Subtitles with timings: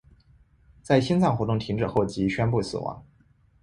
[0.81, 3.05] 在心脏活动停止后即宣布死亡。